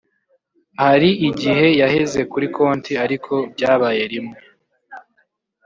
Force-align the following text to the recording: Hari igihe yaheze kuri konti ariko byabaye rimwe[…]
Hari 0.83 1.09
igihe 1.29 1.67
yaheze 1.81 2.19
kuri 2.31 2.47
konti 2.55 2.93
ariko 3.05 3.33
byabaye 3.53 4.03
rimwe[…] 4.13 4.39